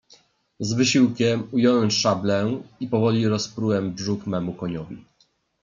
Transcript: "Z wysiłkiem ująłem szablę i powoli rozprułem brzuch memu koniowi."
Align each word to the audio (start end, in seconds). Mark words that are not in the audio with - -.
"Z 0.59 0.73
wysiłkiem 0.73 1.47
ująłem 1.51 1.91
szablę 1.91 2.61
i 2.79 2.87
powoli 2.87 3.27
rozprułem 3.27 3.91
brzuch 3.91 4.27
memu 4.27 4.53
koniowi." 4.53 5.05